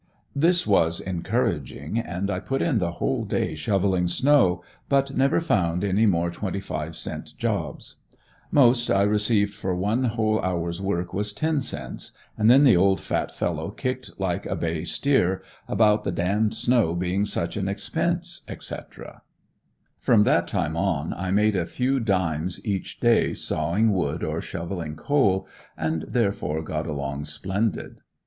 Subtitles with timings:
[0.35, 5.83] This was encouraging and I put in the whole day shoveling snow, but never found
[5.83, 7.97] any more twenty five cent jobs;
[8.49, 12.99] most I received for one whole hour's work was ten cents, and then the old
[12.99, 17.67] fat fellow kicked like a bay steer, about the d d snow being such an
[17.67, 19.21] expense, etc.
[19.99, 24.95] From that time on I made a few dimes each day sawing wood or shoveling
[24.95, 25.47] coal
[25.77, 28.01] and therefore got along splendid.